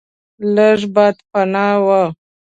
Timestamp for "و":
1.85-1.87